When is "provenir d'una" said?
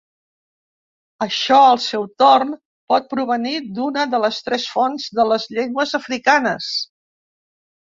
3.13-4.07